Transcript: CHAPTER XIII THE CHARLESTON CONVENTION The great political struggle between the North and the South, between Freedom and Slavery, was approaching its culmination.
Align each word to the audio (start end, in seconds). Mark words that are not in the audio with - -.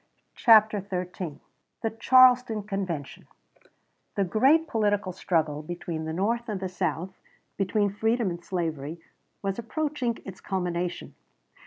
CHAPTER 0.33 0.79
XIII 0.79 1.39
THE 1.83 1.91
CHARLESTON 1.91 2.63
CONVENTION 2.63 3.27
The 4.15 4.23
great 4.23 4.67
political 4.67 5.11
struggle 5.13 5.61
between 5.61 6.05
the 6.05 6.11
North 6.13 6.49
and 6.49 6.59
the 6.59 6.69
South, 6.69 7.19
between 7.55 7.91
Freedom 7.91 8.31
and 8.31 8.43
Slavery, 8.43 8.99
was 9.43 9.59
approaching 9.59 10.17
its 10.25 10.41
culmination. 10.41 11.13